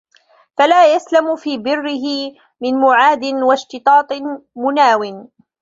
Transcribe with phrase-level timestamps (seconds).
[0.57, 4.13] فَلَا يَسْلَمُ فِي بِرِّهِ مِنْ مُعَادٍ وَاشْتِطَاطِ
[4.55, 5.21] مُنَاوٍ